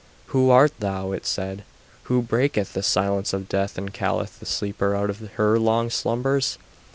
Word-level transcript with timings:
"Who 0.29 0.49
art 0.49 0.71
thou?" 0.79 1.11
it 1.11 1.27
said. 1.27 1.63
"Who 2.05 2.23
breaketh 2.23 2.73
the 2.73 2.81
silence 2.81 3.33
of 3.33 3.47
death, 3.47 3.77
and 3.77 3.93
calleth 3.93 4.39
the 4.39 4.47
sleeper 4.47 4.95
out 4.95 5.11
of 5.11 5.19
her 5.33 5.59
long 5.59 5.91
slumbers? 5.91 6.57